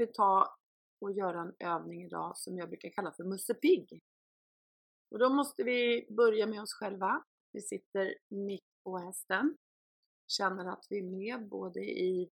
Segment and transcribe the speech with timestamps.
[0.00, 0.56] då ska vi ta
[1.00, 4.02] och göra en övning idag som jag brukar kalla för Musse Pigg.
[5.10, 7.24] Och då måste vi börja med oss själva.
[7.52, 9.56] Vi sitter mitt på hästen.
[10.28, 12.30] Känner att vi är med både i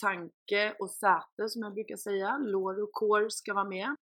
[0.00, 2.38] tanke och säte som jag brukar säga.
[2.38, 3.96] Lår och kår ska vara med.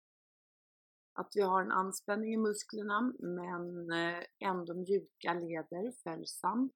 [1.12, 6.72] Att vi har en anspänning i musklerna men eh, ändå mjuka leder, följsamt.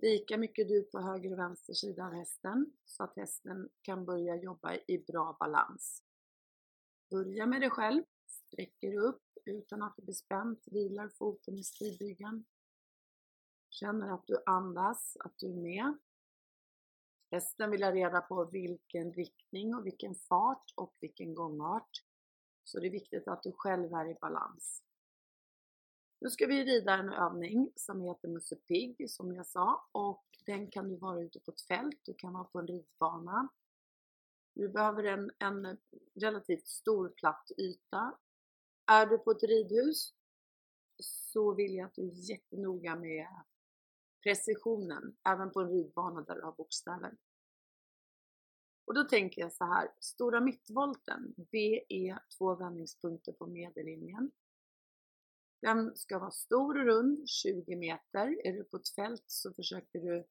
[0.00, 4.36] Lika mycket du på höger och vänster sida av hästen så att hästen kan börja
[4.36, 6.04] jobba i bra balans.
[7.10, 12.44] Börja med dig själv, sträcker upp utan att det blir spänt, vilar foten i stigbygeln.
[13.70, 15.98] Känner att du andas, att du är med.
[17.30, 21.90] Hästen vill ha reda på vilken riktning och vilken fart och vilken gångart.
[22.64, 24.82] Så det är viktigt att du själv är i balans.
[26.20, 30.70] Nu ska vi rida en övning som heter Musse Pigg som jag sa och den
[30.70, 33.48] kan du vara ute på ett fält, du kan vara på en ridbana.
[34.54, 35.78] Du behöver en, en
[36.14, 38.18] relativt stor platt yta.
[38.86, 40.14] Är du på ett ridhus
[41.02, 43.28] så vill jag att du är jättenoga med
[44.22, 47.16] precisionen, även på en ridbana där du har bokstäver.
[48.84, 54.30] Och då tänker jag så här, stora mittvolten, B är två vändningspunkter på medellinjen.
[55.60, 58.46] Den ska vara stor och rund, 20 meter.
[58.46, 60.26] Är du på ett fält så försöker du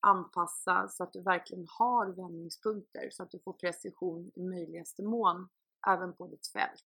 [0.00, 5.48] anpassa så att du verkligen har vändningspunkter så att du får precision i möjligaste mån
[5.88, 6.84] även på ditt fält.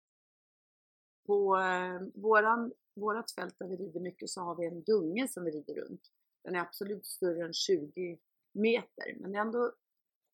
[1.27, 5.45] På eh, våran, vårat fält där vi rider mycket så har vi en dunge som
[5.45, 6.03] vi rider runt.
[6.45, 8.19] Den är absolut större än 20
[8.53, 9.73] meter men ändå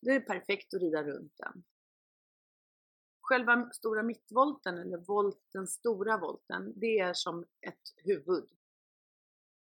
[0.01, 1.65] det är perfekt att rida runt den.
[3.29, 8.49] Själva stora mittvolten eller volt, den stora volten, det är som ett huvud.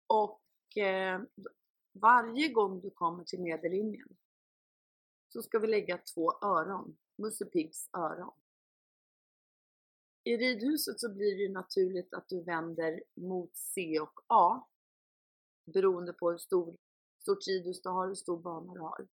[0.08, 1.22] Och eh,
[1.94, 4.18] varje gång du kommer till medellinjen
[5.30, 8.34] så ska vi lägga två öron, Musse Piggs öron.
[10.24, 14.68] I ridhuset så blir det ju naturligt att du vänder mot C och A
[15.66, 16.78] beroende på hur stor,
[17.22, 19.08] stort ridhus du har, hur stor bana du har.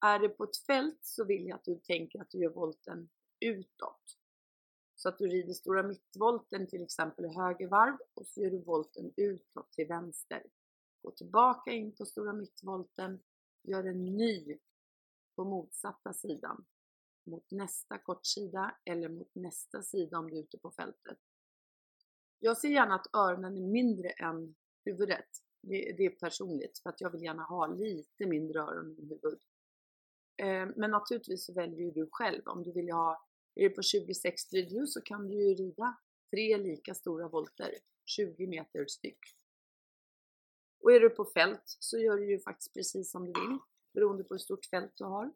[0.00, 3.08] Är det på ett fält så vill jag att du tänker att du gör volten
[3.40, 4.18] utåt.
[4.94, 8.58] Så att du rider stora mittvolten till exempel i höger varv och så gör du
[8.58, 10.42] volten utåt till vänster.
[11.02, 13.20] Gå tillbaka in på stora mittvolten,
[13.62, 14.58] gör en ny
[15.36, 16.64] på motsatta sidan
[17.26, 21.18] mot nästa kortsida eller mot nästa sida om du är ute på fältet.
[22.38, 25.26] Jag ser gärna att öronen är mindre än huvudet.
[25.60, 29.38] Det, det är personligt för att jag vill gärna ha lite mindre öron än huvud.
[30.36, 32.42] Eh, men naturligtvis så väljer du själv.
[32.46, 33.26] Om du vill ha,
[33.64, 35.96] är du på 26 ridhus så kan du ju rida
[36.30, 39.18] tre lika stora volter, 20 meter styck.
[40.80, 43.58] Och är du på fält så gör du ju faktiskt precis som du vill,
[43.94, 45.32] beroende på hur stort fält du har.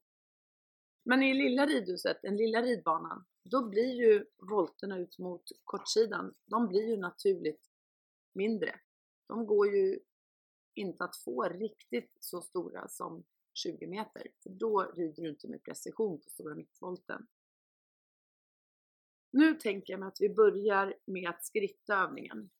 [1.03, 6.69] Men i lilla ridhuset, den lilla ridbanan, då blir ju volterna ut mot kortsidan, de
[6.69, 7.71] blir ju naturligt
[8.33, 8.81] mindre.
[9.27, 10.01] De går ju
[10.75, 13.25] inte att få riktigt så stora som
[13.55, 17.27] 20 meter, för då rider du inte med precision på stora mittvolten.
[19.37, 22.51] Nu tänker jag mig att vi börjar med att skritta övningen.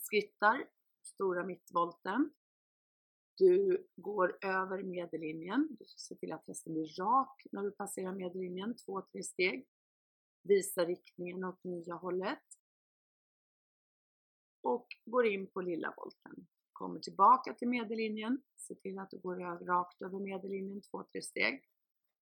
[0.00, 0.68] Skrittar,
[1.02, 2.30] stora mittvolten.
[3.36, 5.68] Du går över medellinjen.
[5.70, 9.68] Du ser till att hästen blir rak när du passerar medellinjen, två, tre steg.
[10.42, 12.44] Visa riktningen åt nya hållet.
[14.62, 16.46] Och går in på lilla volten.
[16.72, 19.36] Kommer tillbaka till medellinjen, Se till att du går
[19.66, 21.64] rakt över medellinjen, två, tre steg.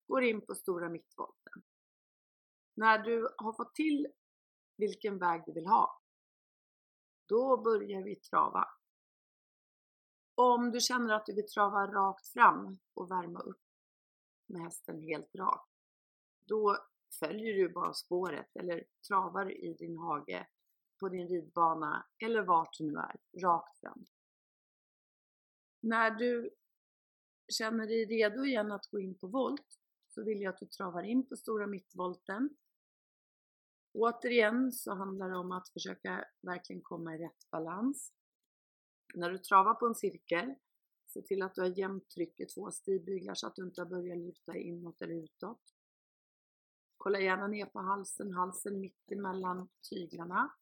[0.06, 1.62] Går in på stora mittvolten.
[2.76, 4.06] När du har fått till
[4.76, 6.02] vilken väg du vill ha,
[7.28, 8.68] då börjar vi trava.
[10.34, 13.62] Om du känner att du vill trava rakt fram och värma upp
[14.46, 15.76] med hästen helt rakt
[16.46, 16.76] då
[17.18, 20.46] följer du bara spåret eller travar i din hage,
[21.00, 24.06] på din ridbana eller vart du nu är, rakt fram.
[25.80, 26.50] När du
[27.48, 31.02] känner dig redo igen att gå in på volt så vill jag att du travar
[31.02, 32.56] in på stora mittvolten.
[33.98, 38.12] Återigen så handlar det om att försöka verkligen komma i rätt balans.
[39.14, 40.54] När du travar på en cirkel,
[41.06, 44.16] se till att du har jämnt tryck i två stigbyglar så att du inte börjar
[44.16, 45.60] luta inåt eller utåt.
[46.96, 50.54] Kolla gärna ner på halsen, halsen mitt emellan tyglarna.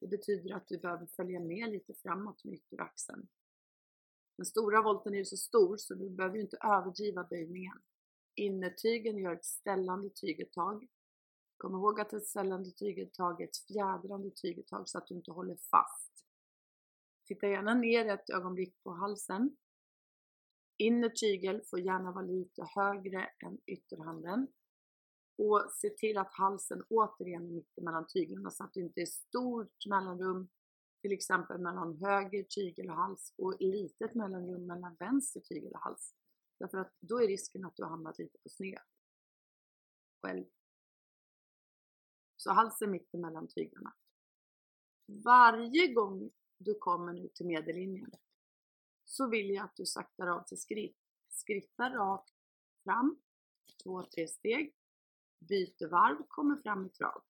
[0.00, 3.28] Det betyder att du behöver följa med lite framåt med ytteraxeln.
[4.36, 7.78] Den stora volten är ju så stor så du behöver ju inte överdriva böjningen.
[8.34, 10.88] Innertygen gör ett ställande tygetag.
[11.60, 15.56] Kom ihåg att ett ställande tyguttag är ett fjädrande tyguttag så att du inte håller
[15.56, 16.26] fast.
[17.26, 19.56] Titta gärna ner ett ögonblick på halsen.
[20.76, 24.46] Innertygel får gärna vara lite högre än ytterhanden.
[25.38, 29.06] Och se till att halsen återigen är mitt mellan tyglarna så att det inte är
[29.06, 30.48] stort mellanrum
[31.02, 36.14] till exempel mellan höger tygel och hals och litet mellanrum mellan vänster tygel och hals.
[36.58, 38.82] Därför att då är risken att du har hamnat lite på sned.
[40.22, 40.44] Själv.
[42.40, 43.92] Så halsen mitt emellan tyglarna.
[45.06, 48.10] Varje gång du kommer nu till medellinjen
[49.04, 50.96] så vill jag att du saktar av till skritt.
[51.28, 52.34] Skrittar rakt
[52.84, 53.16] fram,
[53.82, 54.74] två, tre steg.
[55.38, 57.22] Byter varv, kommer fram i trav.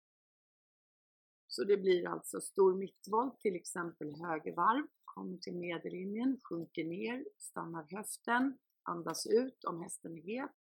[1.46, 7.86] Så det blir alltså stor mittvolt, till exempel högervarv, kommer till medellinjen, sjunker ner, stannar
[7.90, 10.56] höften, andas ut om hästen är het.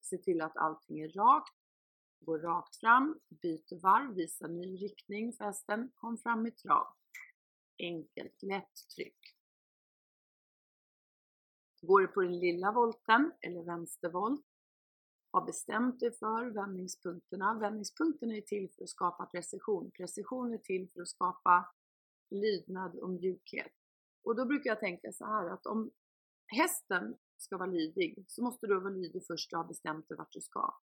[0.00, 1.65] Se till att allting är rakt,
[2.26, 6.86] går rakt fram, byter varv, visar ny riktning för hästen, kom fram i trav.
[7.78, 9.36] Enkelt, lätt tryck.
[11.80, 14.46] Går du på den lilla volten eller vänstervolt,
[15.30, 17.58] har bestämt dig för vändningspunkterna.
[17.58, 19.90] Vändningspunkterna är till för att skapa precision.
[19.90, 21.74] Precision är till för att skapa
[22.30, 23.72] lydnad och mjukhet.
[24.22, 25.90] Och då brukar jag tänka så här att om
[26.46, 30.32] hästen ska vara lydig så måste du vara lydig först och ha bestämt dig vart
[30.32, 30.74] du ska.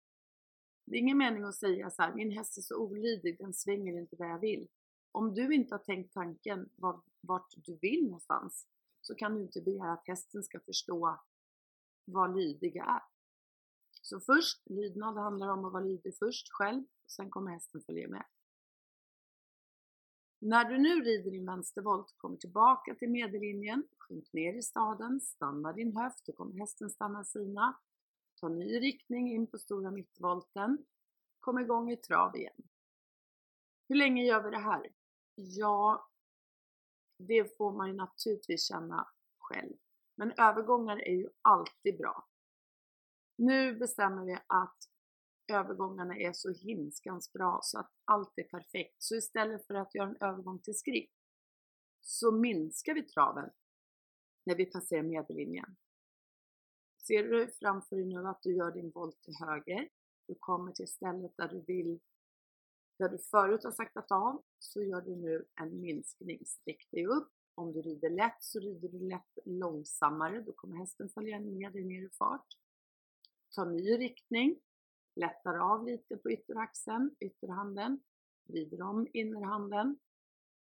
[0.84, 3.98] Det är ingen mening att säga så här, min häst är så olydig, den svänger
[3.98, 4.68] inte där jag vill.
[5.12, 6.68] Om du inte har tänkt tanken
[7.20, 8.66] vart du vill någonstans
[9.00, 11.20] så kan du inte begära att hästen ska förstå
[12.04, 13.02] vad lydiga är.
[14.02, 18.24] Så först, lydnad handlar om att vara lydig först själv, sen kommer hästen följa med.
[20.38, 25.72] När du nu rider din vänstervolt, kommer tillbaka till medellinjen, sjunk ner i staden, stanna
[25.72, 27.80] din höft, då kommer hästen stanna sina.
[28.42, 30.84] Ta ny riktning in på stora mittvolten,
[31.40, 32.62] kom igång i trav igen.
[33.88, 34.92] Hur länge gör vi det här?
[35.34, 36.08] Ja,
[37.18, 39.08] det får man ju naturligtvis känna
[39.38, 39.76] själv.
[40.14, 42.28] Men övergångar är ju alltid bra.
[43.36, 44.78] Nu bestämmer vi att
[45.52, 48.96] övergångarna är så himskans bra så att allt är perfekt.
[48.98, 51.14] Så istället för att göra en övergång till skritt
[52.00, 53.50] så minskar vi traven
[54.44, 55.76] när vi passerar medellinjen.
[57.06, 59.88] Ser du framför dig nu att du gör din volt till höger.
[60.26, 62.00] Du kommer till stället där du vill,
[62.98, 66.46] där du förut har saktat av, så gör du nu en minskning.
[66.46, 67.28] Sträck dig upp.
[67.54, 70.42] Om du rider lätt så rider du lätt långsammare.
[70.42, 72.46] Då kommer hästen följa med dig ner i fart
[73.54, 74.60] ta ny riktning,
[75.16, 78.00] lättar av lite på ytteraxeln, ytterhanden,
[78.48, 79.98] vrider om innerhanden,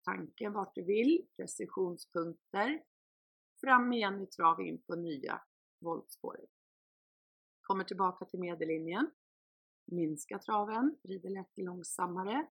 [0.05, 2.83] tanken vart du vill, precisionspunkter,
[3.61, 5.43] fram igen i trav in på nya
[5.85, 6.51] voltspåret.
[7.61, 9.11] Kommer tillbaka till medellinjen,
[9.85, 12.47] minska traven, vrider lätt långsammare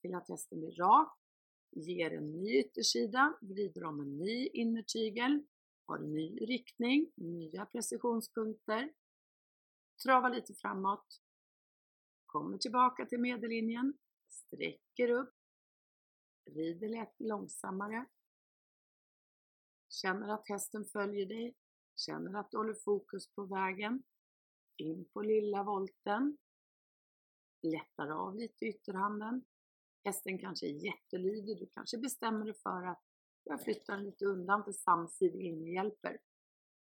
[0.00, 1.18] till att hästen blir rak,
[1.70, 5.46] ger en ny yttersida, vrider om en ny innertygel,
[5.86, 8.92] har en ny riktning, nya precisionspunkter,
[10.02, 11.20] Travar lite framåt.
[12.26, 13.98] Kommer tillbaka till medellinjen.
[14.28, 15.34] Sträcker upp.
[16.44, 18.06] Rider lätt långsammare.
[19.88, 21.54] Känner att hästen följer dig.
[21.96, 24.02] Känner att du håller fokus på vägen.
[24.76, 26.38] In på lilla volten.
[27.62, 29.44] Lättar av lite ytterhanden.
[30.04, 31.58] Hästen kanske är jättelydig.
[31.58, 33.02] Du kanske bestämmer dig för att
[33.44, 36.18] jag flyttar den lite undan för samsidig hjälper.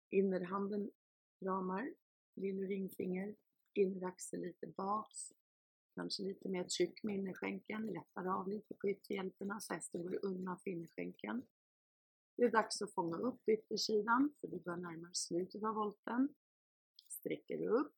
[0.10, 0.92] Innerhanden
[1.46, 1.94] ramar
[2.36, 3.36] lille ringfinger,
[3.74, 5.34] inre axel lite baks.
[5.96, 10.60] Kanske lite mer tryck med innerskänken, lättar av lite på ytterhjälperna så hästen går undan
[10.60, 11.44] för innerskänken.
[12.42, 16.36] Det är dags att fånga upp yttersidan för du börjar närma dig slutet av volten.
[17.08, 17.96] Sträcker upp,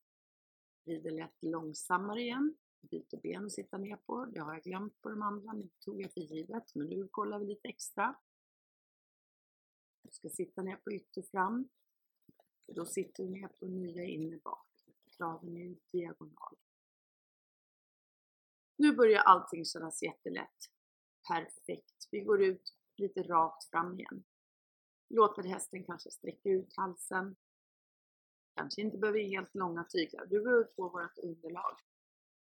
[0.84, 4.26] rider lätt långsammare igen, byter ben att sitta ner på.
[4.26, 6.74] Det har jag glömt på de andra, men det tog jag för givet.
[6.74, 8.14] Men nu kollar vi lite extra.
[10.02, 11.68] Du ska sitta ner på ytterfram,
[12.66, 14.68] då sitter du ner på nya inne bak.
[15.16, 16.56] Traven är diagonal.
[18.76, 20.70] Nu börjar allting kännas jättelätt.
[21.28, 22.08] Perfekt.
[22.10, 24.24] Vi går ut lite rakt fram igen.
[25.08, 27.36] Låter hästen kanske sträcka ut halsen.
[28.56, 30.26] Kanske inte behöver helt långa tyglar.
[30.26, 31.76] Du beror på vårt underlag.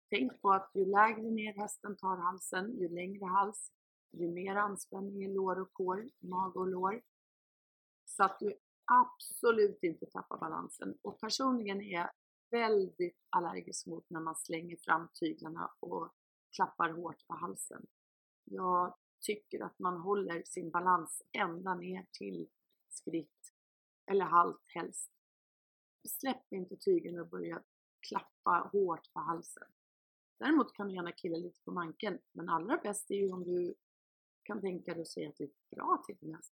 [0.09, 3.71] Tänk på att ju lägre ner hästen tar halsen, ju längre hals,
[4.11, 7.01] ju mer anspänning i lår och kår, mage och lår.
[8.05, 10.97] Så att du absolut inte tappar balansen.
[11.01, 12.09] Och personligen är jag
[12.51, 16.13] väldigt allergisk mot när man slänger fram tyglarna och
[16.55, 17.85] klappar hårt på halsen.
[18.43, 22.49] Jag tycker att man håller sin balans ända ner till
[22.89, 23.53] skritt
[24.05, 25.11] eller halt helst.
[26.07, 27.63] Släpp inte tygen och börja
[28.07, 29.67] klappa hårt på halsen.
[30.37, 33.75] Däremot kan du gärna killa lite på manken, men allra bäst är ju om du
[34.43, 36.53] kan tänka dig att säga att du är bra till din häst.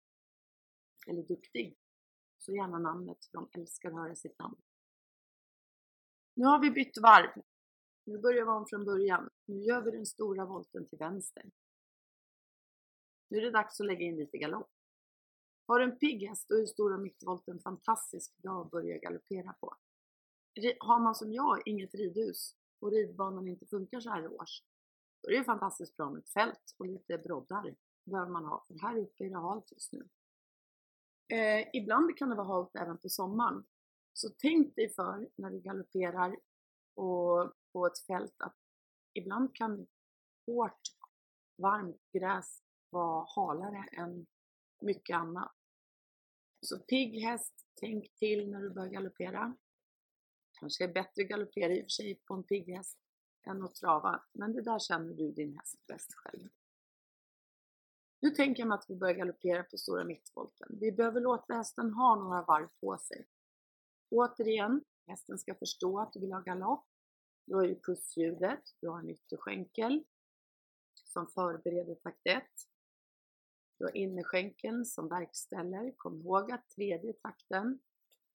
[1.06, 1.76] Eller duktig.
[2.38, 4.56] Så gärna namnet, för de älskar att höra sitt namn.
[6.34, 7.42] Nu har vi bytt varv.
[8.04, 9.30] Nu börjar vi om från början.
[9.44, 11.50] Nu gör vi den stora volten till vänster.
[13.28, 14.70] Nu är det dags att lägga in lite galopp.
[15.66, 19.76] Har du en pigg häst då är stora mittvolten fantastisk dag att börja galoppera på.
[20.78, 24.62] Har man som jag inget ridhus och ridbanan inte funkar så här års,
[25.22, 28.78] då är det fantastiskt bra med ett fält och lite broddar behöver man ha, för
[28.78, 30.08] här uppe är det halt just nu.
[31.36, 33.64] Eh, ibland kan det vara halt även på sommaren.
[34.12, 36.36] Så tänk dig för när du galopperar
[36.94, 38.56] och på ett fält att
[39.12, 39.86] ibland kan
[40.46, 40.80] hårt,
[41.62, 44.26] varmt gräs vara halare än
[44.80, 45.52] mycket annat.
[46.60, 49.56] Så pigg häst, tänk till när du börjar galoppera.
[50.52, 52.98] Kanske är bättre att galoppera i och för sig på en pigg häst
[53.46, 56.48] än att trava, men det där känner du din häst bäst själv.
[58.20, 60.68] Nu tänker jag mig att vi börjar galoppera på stora mittvolten.
[60.80, 63.26] Vi behöver låta hästen ha några varv på sig.
[64.10, 66.86] Återigen, hästen ska förstå att du vill ha galopp.
[67.44, 70.04] Du har ju pussljudet, du har en ytterskänkel
[70.94, 72.44] som förbereder takt 1.
[73.78, 75.94] Du har innerskänkeln som verkställer.
[75.96, 77.80] Kom ihåg att tredje takten,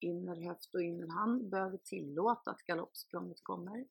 [0.00, 3.88] innerhöft och innerhand, behöver tillåta att galoppsprånget kommer.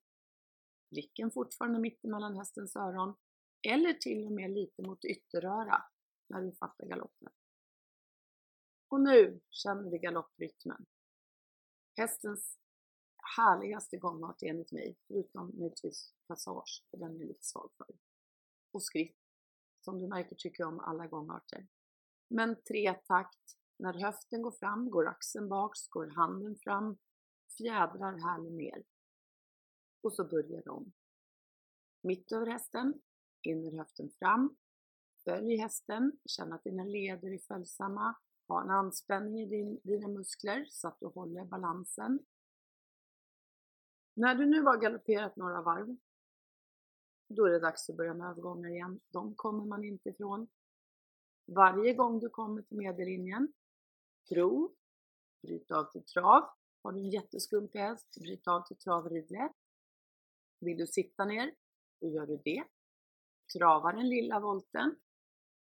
[0.89, 3.15] Blicken fortfarande mittemellan hästens öron
[3.62, 5.83] eller till och med lite mot ytteröra,
[6.27, 7.31] när du fattar galoppen.
[8.88, 10.86] Och nu känner vi galopprytmen.
[11.95, 12.60] Hästens
[13.38, 17.88] härligaste gångart enligt mig, förutom möjligtvis passage, för den är lite svag för.
[18.72, 19.23] Och skritt,
[19.84, 21.68] som du märker tycker om alla gångarter.
[22.28, 26.98] Men tre takt, när höften går fram, går axeln bak, går handen fram,
[27.58, 28.84] fjädrar härligt ner.
[30.02, 30.94] Och så börjar de.
[32.02, 33.02] Mitt över hästen,
[33.42, 34.56] innerhöften fram,
[35.24, 38.16] följ hästen, känn att dina leder är följsamma,
[38.48, 42.20] ha en anspänning i din, dina muskler så att du håller balansen.
[44.13, 45.98] När du nu har galopperat några varv,
[47.27, 49.00] då är det dags att börja med övergångar igen.
[49.12, 50.48] De kommer man inte ifrån.
[51.46, 53.53] Varje gång du kommer till medellinjen,
[54.30, 54.75] Tro
[55.42, 56.50] bryt av till trav.
[56.84, 59.51] Har du en jätteskumpig häst, bryt av till trav ridlätt.
[60.60, 61.56] Vill du sitta ner,
[62.01, 62.63] då gör du det.
[63.53, 64.96] Trava den lilla volten.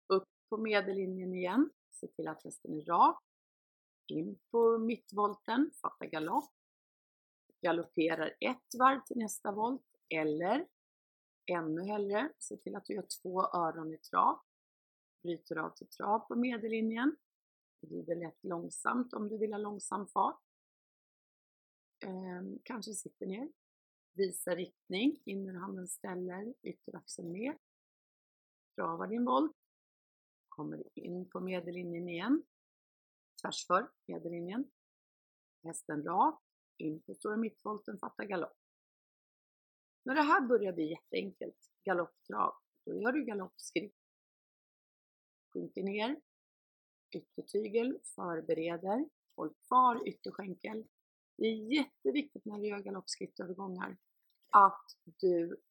[0.08, 1.70] Upp på medellinjen igen.
[1.92, 3.24] Se till att hästen är rak.
[4.08, 6.54] In på mittvolten, fatta galopp.
[7.62, 9.86] Galopperar ett varv till nästa volt.
[10.10, 10.68] Eller
[11.48, 14.40] ännu hellre, se till att du gör två öron i trav.
[15.24, 17.16] Bryter av till trav på medellinjen.
[17.82, 20.42] Rider lätt långsamt om du vill ha långsam fart.
[22.06, 23.52] Ehm, kanske sitter ner.
[24.14, 27.58] Visa riktning, innerhanden ställer, ytteraxeln ner.
[28.76, 29.58] Travar din volt.
[30.50, 32.44] Kommer in på medellinjen igen.
[33.42, 34.72] Tvärsför medellinjen.
[35.64, 36.42] Hästen rak.
[36.78, 38.65] In på stora mittvolten, fatta galopp.
[40.06, 42.54] När det här börjar bli jätteenkelt, galopptrav,
[42.86, 43.96] då gör du galoppskritt.
[45.54, 46.22] Sjunker ner.
[47.12, 49.10] Yttertygel, förbereder.
[49.36, 50.88] Håll kvar ytterskänkel.
[51.38, 53.98] Det är jätteviktigt när du gör galoppskrittövergångar
[54.50, 55.62] att du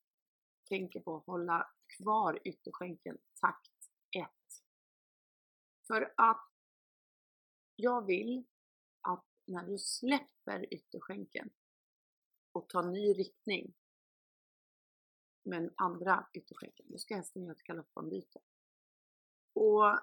[0.69, 4.29] tänker på att hålla kvar ytterskänkeln takt 1.
[5.87, 6.53] För att
[7.76, 8.45] jag vill
[9.00, 11.50] att när du släpper ytterskänkeln
[12.53, 13.75] och tar ny riktning
[15.44, 18.40] med den andra ytterskänkeln, då ska hästen göra ett galoppombyte.
[19.54, 19.98] Och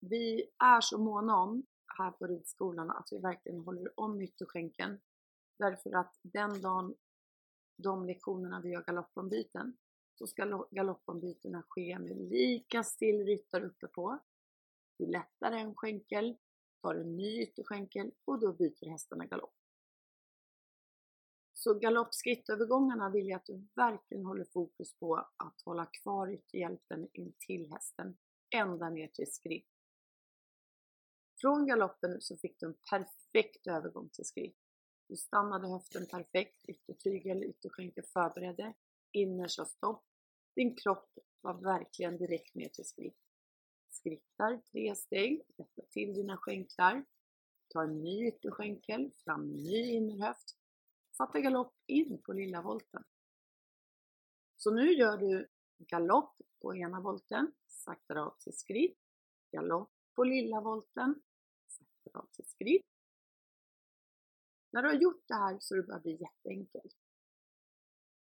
[0.00, 1.66] vi är så måna om
[1.98, 5.00] här på ridskolan att vi verkligen håller om ytterskänkeln.
[5.58, 6.94] Därför att den dagen
[7.76, 9.76] de lektionerna vi gör galoppombyten
[10.14, 14.18] så ska galoppombytena ske med lika still ryttar uppe på.
[14.98, 16.36] Du lättar en skänkel,
[16.82, 19.54] tar en ny ytterskänkel och då byter hästarna galopp.
[21.66, 27.32] Så galoppskrittövergångarna vill jag att du verkligen håller fokus på att hålla kvar ytterhjälpen in
[27.38, 28.16] till hästen
[28.54, 29.68] ända ner till skritt.
[31.40, 34.56] Från galoppen så fick du en perfekt övergång till skritt.
[35.08, 38.74] Du stannade höften perfekt, yttertygel, ytterskänkel förberedde,
[39.12, 40.04] innersta stopp.
[40.54, 43.18] Din kropp var verkligen direkt ner till skritt.
[43.88, 47.04] Skrittar tre steg, rätta till dina skänklar.
[47.68, 50.56] Ta en ny ytterskänkel, fram ny innerhöft.
[51.16, 53.04] Satte galopp in på lilla volten.
[54.56, 58.98] Så nu gör du galopp på ena volten, saktar av till skritt,
[59.52, 61.22] galopp på lilla volten,
[61.66, 62.86] saktar av till skritt,
[64.70, 66.96] när du har gjort det här så det börjar bli jätteenkelt.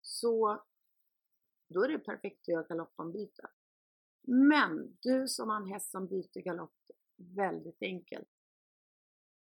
[0.01, 0.63] Så
[1.67, 3.47] då är det perfekt att göra galoppombyte.
[4.21, 6.75] Men du som har en häst som byter galopp
[7.15, 8.29] väldigt enkelt.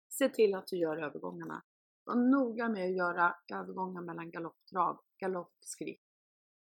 [0.10, 1.64] Se till att du gör övergångarna.
[2.06, 6.02] Var noga med att göra övergångar mellan galopptrav, galoppskritt.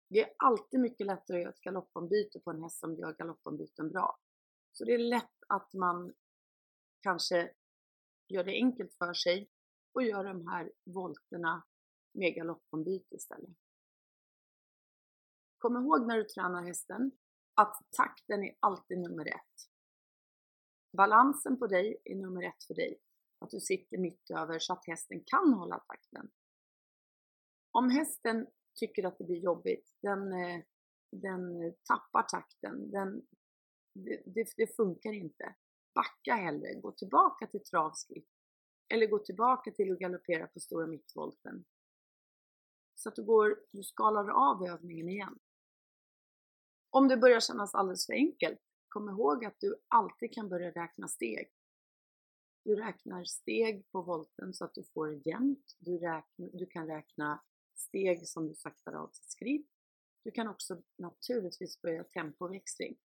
[0.09, 3.89] Det är alltid mycket lättare att göra ett galoppombyte på en häst som gör galoppombyten
[3.89, 4.19] bra.
[4.71, 6.13] Så det är lätt att man
[7.01, 7.51] kanske
[8.27, 9.49] gör det enkelt för sig
[9.93, 11.63] och gör de här volterna
[12.13, 13.57] med galoppombyte istället.
[15.57, 17.11] Kom ihåg när du tränar hästen
[17.53, 19.69] att takten är alltid nummer ett.
[20.97, 22.99] Balansen på dig är nummer ett för dig.
[23.39, 26.31] Att du sitter mitt över så att hästen kan hålla takten.
[27.71, 28.47] Om hästen
[28.79, 30.61] tycker att det blir jobbigt, den, eh,
[31.11, 33.21] den tappar takten, den,
[33.93, 35.55] det, det, det funkar inte.
[35.95, 38.29] Backa hellre, gå tillbaka till travskritt.
[38.93, 41.65] Eller gå tillbaka till att galoppera på stora mittvolten.
[42.95, 45.39] Så att du, går, du skalar av övningen igen.
[46.89, 51.07] Om det börjar kännas alldeles för enkelt, kom ihåg att du alltid kan börja räkna
[51.07, 51.51] steg.
[52.67, 55.75] Du räknar steg på volten så att du får jämnt.
[55.79, 57.43] Du, räkna, du kan räkna
[57.75, 59.67] steg som du saktar av till skritt.
[60.23, 62.97] Du kan också naturligtvis börja tempoväxling.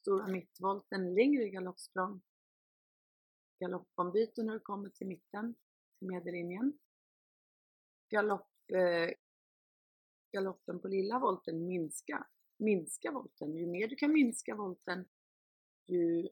[0.00, 2.20] Stora mittvolten, längre galoppsprång.
[3.60, 5.54] Galoppombyte när du kommer till mitten,
[5.98, 6.78] till medellinjen.
[8.08, 9.10] Galopp, eh,
[10.32, 12.26] galoppen på lilla volten minska.
[12.56, 13.56] Minska volten.
[13.56, 15.08] Ju mer du kan minska volten,
[15.86, 16.28] ju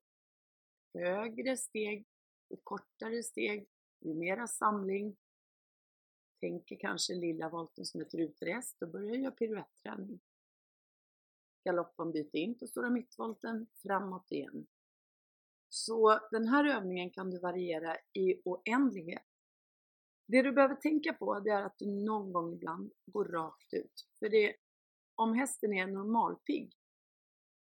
[0.95, 2.07] högre steg,
[2.51, 3.69] ju kortare steg,
[4.01, 5.17] ju mera samling.
[6.41, 10.21] Tänker kanske lilla volten som ett rutrest, då börjar jag göra piruetträning.
[11.65, 14.67] Galoppombyte in på stora mittvolten, framåt igen.
[15.69, 19.27] Så den här övningen kan du variera i oändlighet.
[20.27, 24.09] Det du behöver tänka på det är att du någon gång ibland går rakt ut.
[24.19, 24.57] För det,
[25.15, 26.73] om hästen är normalpigg,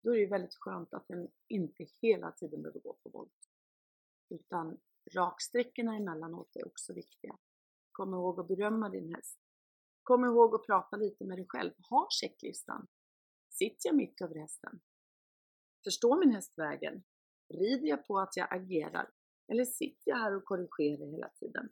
[0.03, 3.51] då är det väldigt skönt att den inte hela tiden behöver gå på volt.
[4.29, 4.79] Utan
[5.15, 7.39] raksträckorna emellanåt är också viktiga.
[7.93, 9.39] Kom ihåg att berömma din häst.
[10.03, 11.73] Kom ihåg att prata lite med dig själv.
[11.91, 12.87] Ha checklistan.
[13.51, 14.81] Sitter jag mitt över hästen?
[15.85, 17.05] Förstår min häst vägen?
[17.49, 19.11] Rider jag på att jag agerar?
[19.49, 21.69] Eller sitter jag här och korrigerar hela tiden?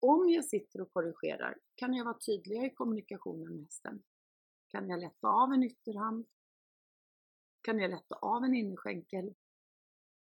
[0.00, 4.02] Om jag sitter och korrigerar, kan jag vara tydligare i kommunikationen med hästen?
[4.68, 6.26] Kan jag lätta av en ytterhand?
[7.60, 9.34] Kan jag lätta av en innerskänkel?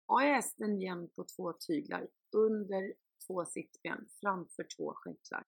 [0.06, 2.94] Har jag hästen jämn på två tyglar under
[3.26, 5.44] två sittben framför två skänklar?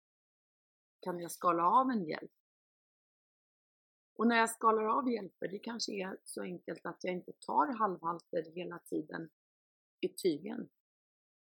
[1.00, 2.32] Kan jag skala av en hjälp?
[4.14, 7.78] Och när jag skalar av hjälper, det kanske är så enkelt att jag inte tar
[7.78, 9.30] halvhalter hela tiden
[10.00, 10.68] i tygen.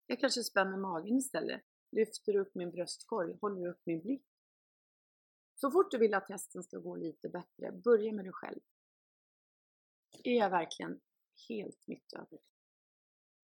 [0.05, 4.25] Jag kanske spänner magen istället, lyfter upp min bröstkorg, håller upp min blick.
[5.55, 8.59] Så fort du vill att hästen ska gå lite bättre, börja med dig själv.
[10.23, 11.01] Är jag verkligen
[11.47, 12.39] helt mitt över?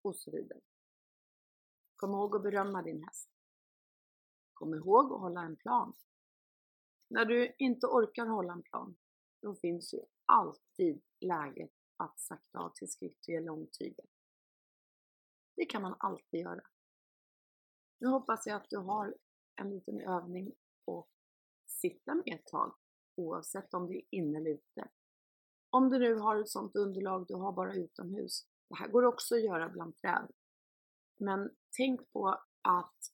[0.06, 0.60] Och så vidare.
[1.96, 3.30] Kom ihåg att berömma din häst.
[4.52, 5.94] Kom ihåg att hålla en plan.
[7.08, 8.96] När du inte orkar hålla en plan,
[9.42, 14.10] då finns ju alltid läget att sakta av till skritt och ge långtyget.
[15.56, 16.62] Det kan man alltid göra.
[17.98, 19.16] Nu hoppas jag att du har
[19.54, 20.52] en liten övning
[20.86, 21.08] att
[21.66, 22.76] sitta med ett tag,
[23.14, 24.88] oavsett om det är inne eller ute.
[25.70, 28.46] Om du nu har ett sådant underlag, du har bara utomhus.
[28.68, 30.30] Det här går också att göra bland träd.
[31.18, 32.28] Men tänk på
[32.62, 33.12] att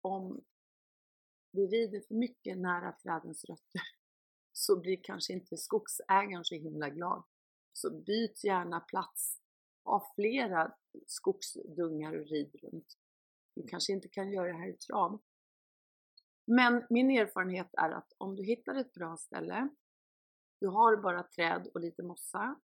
[0.00, 0.44] om
[1.52, 3.82] vi rider för mycket nära trädens rötter
[4.52, 7.24] så blir kanske inte skogsägaren så himla glad.
[7.72, 9.40] Så byt gärna plats.
[9.84, 10.74] Ha flera
[11.06, 12.98] skogsdungar och rid runt.
[13.54, 15.22] Du kanske inte kan göra det här i trav.
[16.44, 19.68] Men min erfarenhet är att om du hittar ett bra ställe,
[20.60, 22.60] du har bara träd och lite mossa,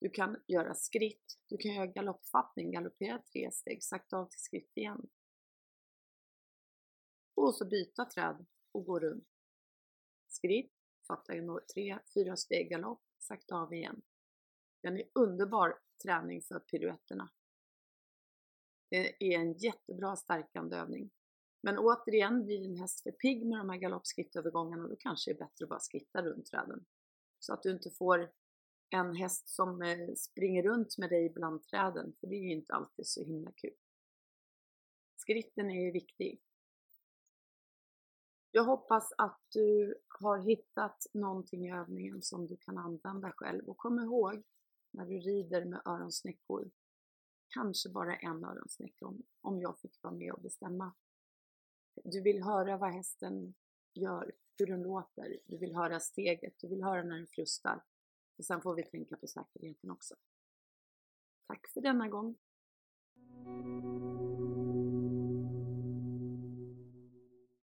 [0.00, 4.72] du kan göra skritt, du kan göra galoppfattning, galoppera tre steg, sakta av till skritt
[4.74, 5.08] igen.
[7.34, 9.28] Och så byta träd och gå runt.
[10.28, 10.72] Skritt,
[11.06, 11.32] fatta
[11.74, 14.02] tre, fyra steg galopp, sakta av igen.
[14.82, 17.30] Den är underbar träning för piruetterna.
[18.90, 21.10] Det är en jättebra stärkande övning.
[21.62, 25.38] Men återigen, blir din häst för pigg med de här galoppskrittövergångarna då kanske det är
[25.38, 26.84] bättre att bara skritta runt träden.
[27.38, 28.32] Så att du inte får
[28.90, 32.72] en häst som eh, springer runt med dig bland träden, för det är ju inte
[32.72, 33.74] alltid så himla kul.
[35.16, 36.40] Skritten är ju viktig.
[38.50, 43.76] Jag hoppas att du har hittat någonting i övningen som du kan använda själv och
[43.76, 44.42] kom ihåg
[44.90, 46.70] när du rider med öronsnäckor,
[47.48, 50.92] kanske bara en öronsnäcka om, om jag fick vara med och bestämma.
[52.04, 53.54] Du vill höra vad hästen
[53.94, 57.82] gör, hur den låter, du vill höra steget, du vill höra när den frustar.
[58.40, 60.14] Och sen får vi tänka på säkerheten också.
[61.46, 62.36] Tack för denna gång.